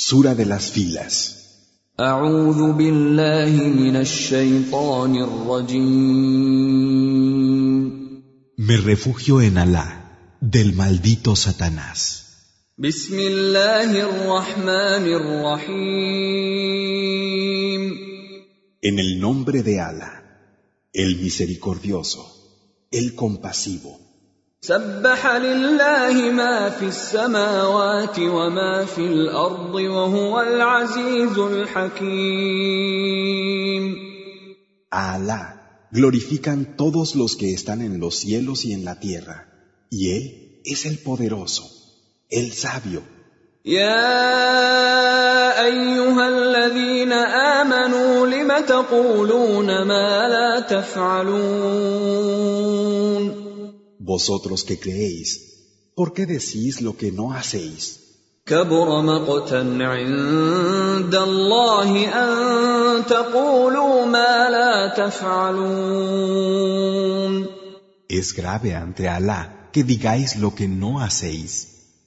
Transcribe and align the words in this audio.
Sura 0.00 0.36
de 0.36 0.46
las 0.46 0.70
filas. 0.70 1.74
Me 8.68 8.76
refugio 8.76 9.40
en 9.40 9.58
Alá, 9.58 10.36
del 10.40 10.72
maldito 10.74 11.34
Satanás. 11.34 12.76
En 18.80 18.98
el 19.00 19.20
nombre 19.20 19.62
de 19.64 19.80
Alá, 19.80 20.22
el 20.92 21.16
misericordioso, 21.16 22.86
el 22.92 23.16
compasivo. 23.16 24.07
سبح 24.60 25.36
لله 25.36 26.30
ما 26.30 26.70
في 26.70 26.86
السماوات 26.86 28.18
وما 28.18 28.84
في 28.84 29.06
الأرض 29.06 29.74
وهو 29.74 30.40
العزيز 30.40 31.38
الحكيم 31.38 32.88
A 34.90 35.14
Alá 35.14 35.42
glorifican 35.92 36.76
todos 36.76 37.14
los 37.14 37.36
que 37.36 37.52
están 37.54 37.82
en 37.82 38.00
los 38.00 38.16
cielos 38.18 38.64
y 38.64 38.72
en 38.72 38.84
la 38.84 38.98
tierra, 38.98 39.46
y 39.90 40.10
Él 40.16 40.60
es 40.64 40.86
el 40.86 40.98
poderoso, 40.98 41.62
el 42.28 42.52
sabio. 42.52 43.02
يا 43.64 44.04
أيها 45.64 46.28
الذين 46.28 47.12
آمنوا 47.12 48.26
لم 48.26 48.64
تقولون 48.66 49.82
ما 49.82 50.28
لا 50.28 50.60
تفعلون 50.60 52.08
Vosotros 54.07 54.63
que 54.63 54.79
creéis, 54.79 55.29
¿por 55.95 56.13
qué 56.13 56.25
decís 56.25 56.81
lo 56.81 56.97
que 56.97 57.11
no 57.11 57.33
hacéis? 57.33 57.99
كبر 58.45 59.01
مقتا 59.01 59.61
عند 59.81 61.15
الله 61.15 62.07
أن 62.07 63.05
تقولوا 63.05 64.05
ما 64.05 64.49
لا 64.49 64.87
تفعلون 64.87 66.33
Es 68.09 68.33
grave 68.33 68.75
ante 68.75 69.07
Alá 69.07 69.69
que 69.71 69.83
digáis 69.83 70.35
lo 70.35 70.53
que 70.53 70.67
no 70.67 70.99
hacéis. 70.99 71.51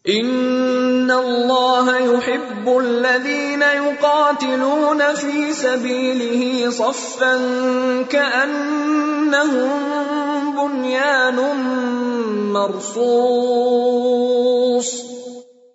إن 0.09 1.11
الله 1.11 1.98
يحب 1.98 2.78
الذين 2.78 3.62
يقاتلون 3.62 5.14
في 5.14 5.53
سبيله 5.53 6.70
صفا 6.70 7.36
كأنهم 8.03 9.70
بنيان 10.56 11.39
مرصوص 12.53 13.86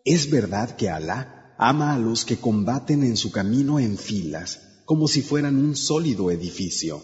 Es 0.06 0.30
verdad 0.32 0.76
que 0.78 0.90
Alá 0.90 1.54
ama 1.58 1.94
a 1.94 2.00
los 2.00 2.26
que 2.26 2.38
combaten 2.38 3.04
en 3.04 3.18
su 3.18 3.32
camino 3.32 3.80
en 3.80 3.98
filas, 3.98 4.60
como 4.86 5.08
si 5.08 5.22
fueran 5.22 5.58
un 5.58 5.76
sólido 5.76 6.32
edificio. 6.32 7.02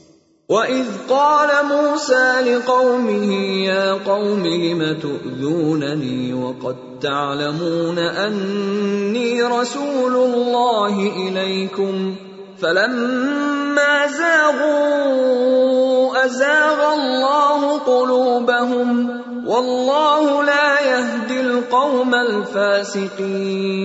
وإذ 0.48 0.86
قال 1.08 1.66
موسى 1.66 2.40
لقومه 2.40 3.32
يا 3.64 3.92
قوم 3.92 4.46
لم 4.46 4.98
تؤذونني 5.02 6.34
وقد 6.34 6.76
تعلمون 7.00 7.98
أني 7.98 9.42
رسول 9.42 10.16
الله 10.16 11.12
إليكم 11.16 12.14
فلما 12.58 14.06
زاغوا 14.06 16.24
أزاغ 16.24 16.94
الله 16.94 17.78
قلوبهم 17.78 19.10
والله 19.46 20.44
لا 20.44 20.80
يهدي 20.80 21.40
القوم 21.40 22.14
الفاسقين 22.14 23.82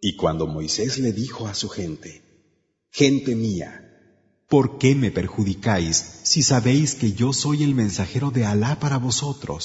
Y 0.00 0.14
cuando 0.16 0.46
Moisés 0.46 0.98
le 0.98 1.12
dijo 1.12 1.48
a 1.48 1.54
su 1.54 1.68
gente, 1.68 2.22
Gente 2.90 3.34
mía, 3.34 3.87
¿por 4.49 4.77
qué 4.77 4.95
me 4.95 5.09
perjudicáis 5.11 5.97
si 6.23 6.43
sabéis 6.43 6.95
que 6.95 7.13
yo 7.13 7.33
soy 7.33 7.63
el 7.63 7.73
mensajero 7.75 8.29
de 8.31 8.45
Alá 8.45 8.79
para 8.79 8.97
vosotros? 8.97 9.61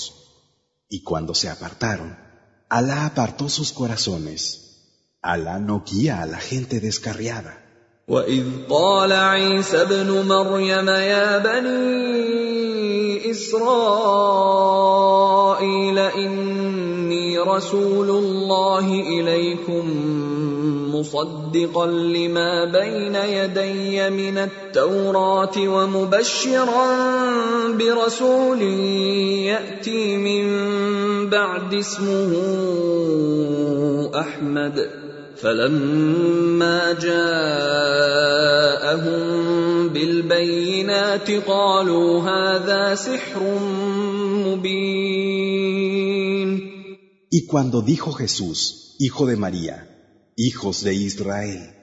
Y 0.88 1.02
cuando 1.02 1.34
se 1.34 1.48
apartaron, 1.48 2.16
Alá 2.68 3.06
apartó 3.06 3.48
sus 3.48 3.72
corazones. 3.72 4.40
Alá 5.22 5.58
no 5.58 5.84
guía 5.88 6.22
a 6.22 6.26
la 6.26 6.38
gente 6.38 6.80
descarriada. 6.80 7.64
وإذ 8.08 8.44
قال 8.70 9.12
عيسى 9.12 9.82
ابن 9.82 10.26
مريم 10.26 10.88
يا 10.88 11.38
بني 11.38 13.30
إسرائيل 13.30 13.58
إني 15.98 17.38
رسول 17.38 18.10
الله 18.10 18.86
إليكم 18.88 20.31
مصدقا 21.03 21.87
لما 21.87 22.65
بين 22.65 23.15
يدي 23.15 24.09
من 24.09 24.37
التوراة 24.37 25.57
ومبشرا 25.57 26.87
برسول 27.71 28.61
يأتي 29.51 30.17
من 30.17 30.45
بعد 31.29 31.73
اسمه 31.73 32.31
أحمد. 34.15 34.89
فلما 35.43 36.93
جاءهم 36.93 37.23
بالبينات 39.89 41.31
قالوا 41.31 42.21
هذا 42.21 42.95
سحر 42.95 43.59
مبين. 44.45 45.73
Y 47.29 47.47
cuando 47.47 47.81
dijo 47.81 48.13
Jesús, 48.13 48.95
hijo 48.99 49.25
de 49.25 49.35
María, 49.35 49.92
hijos 50.35 50.83
de 50.83 50.95
Israel, 50.95 51.75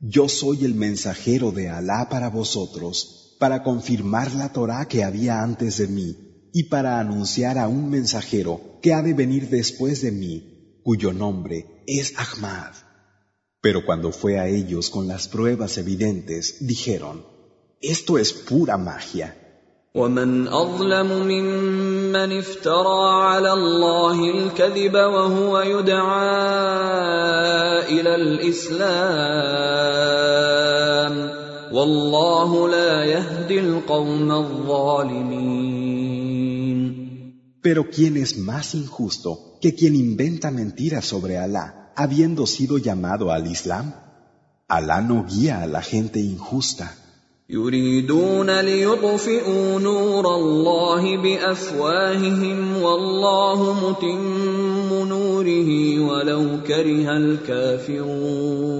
yo 0.00 0.28
soy 0.28 0.64
el 0.64 0.74
mensajero 0.74 1.50
de 1.50 1.68
Alá 1.68 2.08
para 2.10 2.28
vosotros, 2.28 3.36
para 3.38 3.62
confirmar 3.62 4.34
la 4.34 4.52
Torá 4.52 4.86
que 4.86 5.04
había 5.04 5.42
antes 5.42 5.78
de 5.78 5.88
mí, 5.88 6.50
y 6.52 6.64
para 6.64 7.00
anunciar 7.00 7.58
a 7.58 7.68
un 7.68 7.90
mensajero 7.90 8.78
que 8.80 8.92
ha 8.92 9.02
de 9.02 9.14
venir 9.14 9.48
después 9.48 10.02
de 10.02 10.12
mí, 10.12 10.80
cuyo 10.82 11.12
nombre 11.12 11.82
es 11.86 12.14
Ahmad. 12.16 12.74
Pero 13.60 13.84
cuando 13.84 14.12
fue 14.12 14.38
a 14.38 14.46
ellos 14.46 14.90
con 14.90 15.08
las 15.08 15.26
pruebas 15.26 15.78
evidentes, 15.78 16.66
dijeron, 16.66 17.26
esto 17.80 18.18
es 18.18 18.32
pura 18.32 18.76
magia. 18.76 19.36
ومن 19.95 20.47
اظلم 20.47 21.07
ممن 21.27 22.37
افترى 22.37 23.09
على 23.23 23.53
الله 23.53 24.29
الكذب 24.31 24.93
وهو 24.93 25.59
يدعى 25.59 26.39
الى 27.89 28.15
الاسلام 28.15 29.49
والله 31.73 32.69
لا 32.69 33.03
يهدي 33.03 33.59
القوم 33.59 34.31
الظالمين 34.31 35.79
Pero 37.61 37.89
¿quién 37.89 38.15
es 38.15 38.37
más 38.37 38.73
injusto 38.73 39.57
que 39.61 39.75
quien 39.75 39.93
inventa 39.95 40.49
mentiras 40.49 41.03
sobre 41.03 41.37
Alá, 41.37 41.91
habiendo 41.95 42.45
sido 42.45 42.77
llamado 42.77 43.33
al 43.33 43.47
Islam? 43.47 43.93
Alá 44.69 45.01
no 45.01 45.25
guía 45.25 45.61
a 45.63 45.67
la 45.67 45.81
gente 45.81 46.21
injusta. 46.21 46.95
يريدون 47.49 48.59
ليطفئوا 48.59 49.79
نور 49.79 50.35
الله 50.35 51.17
بافواههم 51.17 52.81
والله 52.81 53.89
متم 53.89 55.07
نوره 55.07 55.99
ولو 55.99 56.63
كره 56.67 57.17
الكافرون 57.17 58.79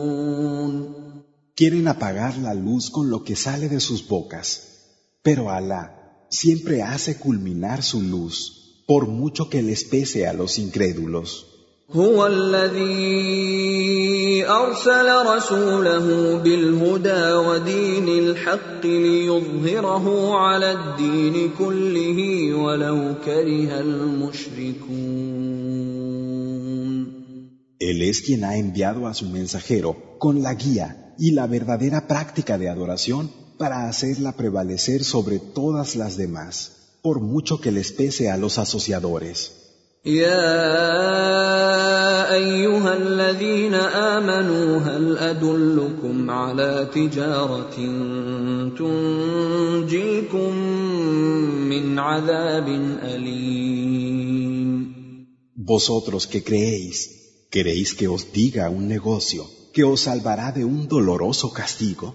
Quieren 1.59 1.87
apagar 1.95 2.33
la 2.37 2.53
luz 2.53 2.83
con 2.89 3.09
lo 3.09 3.19
que 3.27 3.35
sale 3.35 3.67
de 3.67 3.81
sus 3.81 4.07
bocas, 4.07 4.47
pero 5.21 5.49
Alá 5.49 5.83
siempre 6.29 6.75
hace 6.83 7.17
culminar 7.17 7.83
su 7.83 7.99
luz, 8.01 8.35
por 8.87 9.07
mucho 9.07 9.49
que 9.49 9.61
les 9.61 9.83
pese 9.83 10.19
a 10.27 10.33
los 10.33 10.57
incrédulos. 10.57 11.45
هو 11.91 12.27
الذي 12.27 14.02
ارسل 14.45 15.07
رسوله 15.35 16.37
بالهدى 16.43 17.33
ودين 17.33 18.07
الحق 18.07 18.85
ليظهره 18.85 20.35
على 20.35 20.71
الدين 20.71 21.49
كله 21.59 22.19
ولو 22.53 23.15
كره 23.25 23.79
المشركون 23.79 25.29
Él 27.79 28.01
es 28.01 28.21
quien 28.21 28.43
ha 28.43 28.57
enviado 28.57 29.07
a 29.07 29.13
su 29.13 29.25
mensajero 29.29 30.17
con 30.17 30.43
la 30.43 30.53
guía 30.53 31.15
y 31.17 31.31
la 31.31 31.47
verdadera 31.47 32.07
práctica 32.07 32.57
de 32.57 32.67
adoración 32.69 33.31
para 33.57 33.87
hacerla 33.87 34.33
prevalecer 34.33 35.03
sobre 35.03 35.39
todas 35.39 35.95
las 35.95 36.17
demás, 36.17 36.53
por 37.01 37.21
mucho 37.21 37.61
que 37.61 37.71
les 37.71 37.91
pese 37.91 38.29
a 38.29 38.37
los 38.37 38.57
asociadores. 38.57 39.62
يا 40.04 40.44
ايها 42.34 42.96
الذين 42.96 43.74
امنوا 43.74 44.78
هل 44.78 45.18
ادلكم 45.18 46.30
على 46.30 46.88
تجاره 46.94 47.76
تنجيكم 48.78 50.56
من 51.72 51.98
عذاب 51.98 52.68
اليم 53.02 54.14
Vosotros 55.56 56.26
que 56.26 56.40
creéis, 56.42 56.98
¿Queréis 57.50 57.94
que 57.94 58.06
os 58.06 58.30
diga 58.30 58.68
un 58.68 58.86
negocio 58.86 59.42
que 59.72 59.84
os 59.84 60.00
salvará 60.00 60.52
de 60.52 60.66
un 60.66 60.86
doloroso 60.86 61.50
castigo? 61.50 62.14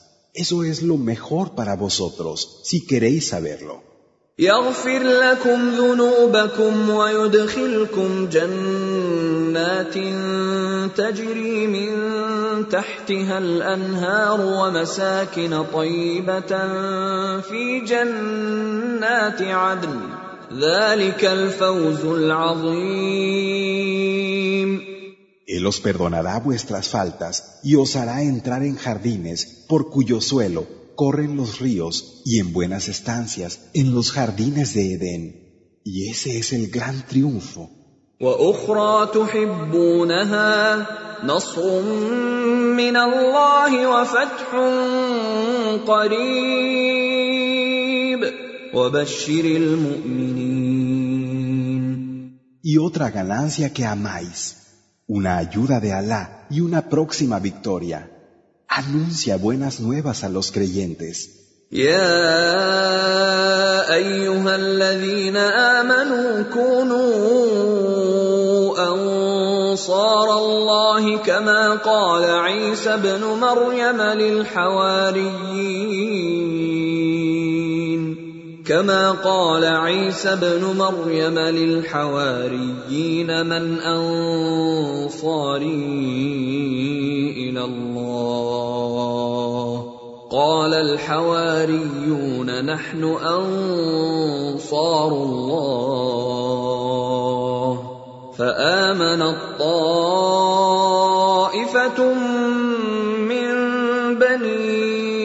Eso 0.33 0.63
es 0.63 0.81
lo 0.81 0.97
mejor 0.97 1.55
para 1.55 1.75
vosotros, 1.75 2.61
si 2.63 2.85
queréis 2.85 3.27
saberlo. 3.27 3.83
يغفر 4.39 5.03
لكم 5.03 5.69
ذنوبكم 5.69 6.89
ويدخلكم 6.89 8.29
جنات 8.31 9.93
تجري 10.97 11.67
من 11.67 11.89
تحتها 12.69 13.37
الأنهار 13.37 14.41
ومساكن 14.41 15.63
طيبة 15.73 16.57
في 17.41 17.79
جنات 17.85 19.41
عدن 19.41 19.99
ذلك 20.59 21.25
الفوز 21.25 22.05
العظيم 22.05 24.10
Él 25.51 25.67
os 25.67 25.81
perdonará 25.81 26.39
vuestras 26.39 26.87
faltas 26.87 27.59
y 27.61 27.75
os 27.75 27.97
hará 27.97 28.23
entrar 28.23 28.63
en 28.63 28.77
jardines 28.77 29.65
por 29.67 29.89
cuyo 29.89 30.21
suelo 30.21 30.65
corren 30.95 31.35
los 31.35 31.59
ríos 31.59 32.21
y 32.23 32.39
en 32.39 32.53
buenas 32.53 32.87
estancias 32.87 33.59
en 33.73 33.93
los 33.93 34.13
jardines 34.13 34.73
de 34.73 34.93
Edén. 34.93 35.23
Y 35.83 36.09
ese 36.09 36.37
es 36.39 36.53
el 36.53 36.69
gran 36.69 37.05
triunfo. 37.05 37.69
Y 52.63 52.77
otra 52.77 53.09
ganancia 53.09 53.73
que 53.73 53.85
amáis 53.85 54.60
una 55.10 55.38
ayuda 55.38 55.80
de 55.80 55.92
Alá 55.92 56.46
y 56.50 56.60
una 56.60 56.88
próxima 56.88 57.38
victoria. 57.38 58.10
Anuncia 58.68 59.36
buenas 59.36 59.80
nuevas 59.80 60.24
a 60.24 60.28
los 60.28 60.52
creyentes. 60.52 61.46
يا 61.72 62.14
ايها 63.94 64.56
الذين 64.56 65.36
امنوا 65.36 66.42
كونوا 66.54 67.06
انصار 68.92 70.38
الله 70.38 71.18
كما 71.18 71.74
قال 71.74 72.24
عيسى 72.24 72.94
ابن 72.94 73.24
مريم 73.24 74.02
للحواريين 74.02 75.69
كما 78.65 79.11
قال 79.11 79.65
عيسى 79.65 80.33
ابن 80.33 80.77
مريم 80.77 81.39
للحواريين 81.39 82.65
من 83.45 83.79
انصاري 83.79 85.01
إلى 87.49 87.63
الله؟ 87.65 88.71
قال 90.31 90.73
الحواريون 90.73 92.65
نحن 92.65 93.03
انصار 93.03 94.61
الله 95.11 96.21
فامنت 98.37 99.37
طائفه 99.59 99.93
من 103.27 103.55
بني 104.19 105.21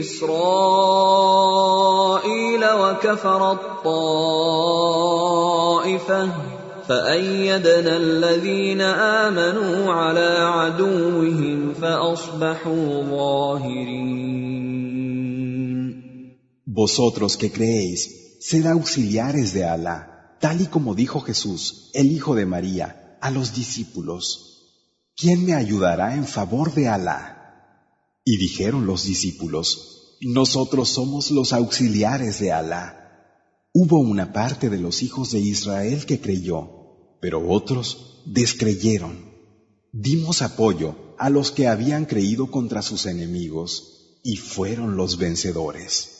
اسرائيل 0.00 1.17
وكفرت 2.97 3.59
طائفه 3.83 4.63
فأيدنا 6.87 7.97
الذين 7.97 8.81
آمنوا 8.81 9.93
على 9.93 10.37
عدوهم 10.37 11.73
فأصبحوا 11.73 13.03
ظاهرين 13.03 14.33
Vosotros 16.75 17.37
que 17.37 17.51
creéis, 17.51 18.01
sed 18.49 18.65
auxiliares 18.65 19.53
de 19.53 19.63
Alá, 19.63 20.37
tal 20.39 20.59
y 20.61 20.65
como 20.65 20.95
dijo 20.95 21.21
Jesús, 21.21 21.91
el 21.93 22.11
Hijo 22.11 22.33
de 22.33 22.47
María, 22.47 23.17
a 23.21 23.29
los 23.29 23.53
discípulos. 23.53 24.23
¿Quién 25.15 25.45
me 25.45 25.53
ayudará 25.53 26.15
en 26.15 26.25
favor 26.25 26.73
de 26.73 26.89
Alá? 26.89 27.21
Y 28.25 28.37
dijeron 28.37 28.87
los 28.87 29.03
discípulos, 29.03 29.96
nosotros 30.20 30.88
somos 30.88 31.30
los 31.30 31.52
auxiliares 31.52 32.40
de 32.40 32.52
Alá. 32.52 32.94
Hubo 33.72 34.00
una 34.00 34.32
parte 34.32 34.70
de 34.70 34.78
los 34.78 35.02
hijos 35.02 35.32
de 35.32 35.40
Israel 35.40 36.06
que 36.06 36.20
creyó, 36.20 37.18
pero 37.20 37.48
otros 37.48 38.22
descreyeron. 38.26 39.32
Dimos 39.92 40.42
apoyo 40.42 41.14
a 41.18 41.30
los 41.30 41.50
que 41.50 41.68
habían 41.68 42.04
creído 42.04 42.50
contra 42.50 42.82
sus 42.82 43.06
enemigos 43.06 44.20
y 44.22 44.36
fueron 44.36 44.96
los 44.96 45.18
vencedores. 45.18 46.17